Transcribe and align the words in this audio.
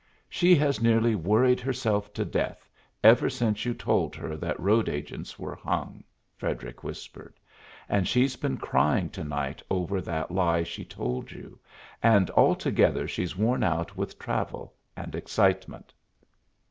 "She 0.27 0.55
has 0.55 0.81
nearly 0.81 1.13
worried 1.13 1.59
herself 1.59 2.11
to 2.13 2.25
death 2.25 2.67
ever 3.03 3.29
since 3.29 3.65
you 3.65 3.75
told 3.75 4.15
her 4.15 4.35
that 4.35 4.59
road 4.59 4.89
agents 4.89 5.37
were 5.37 5.53
hung," 5.53 6.03
Frederic 6.35 6.83
whispered; 6.83 7.39
"and 7.87 8.07
she's 8.07 8.35
been 8.35 8.57
crying 8.57 9.11
to 9.11 9.23
night 9.23 9.61
over 9.69 10.01
that 10.01 10.31
lie 10.31 10.63
she 10.63 10.83
told 10.83 11.31
you, 11.31 11.59
and 12.01 12.31
altogether 12.31 13.07
she's 13.07 13.37
worn 13.37 13.61
out 13.63 13.95
with 13.95 14.17
travel 14.17 14.73
and 14.97 15.13
excitement." 15.13 15.93